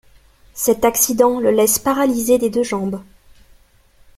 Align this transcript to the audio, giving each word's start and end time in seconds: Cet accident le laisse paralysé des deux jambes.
Cet 0.55 0.83
accident 0.83 1.39
le 1.39 1.51
laisse 1.51 1.77
paralysé 1.77 2.39
des 2.39 2.49
deux 2.49 2.63
jambes. 2.63 3.03